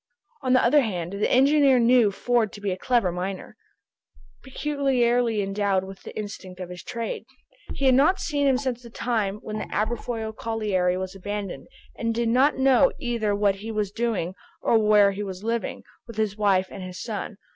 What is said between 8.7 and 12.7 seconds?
the time when the Aberfoyle colliery was abandoned, and did not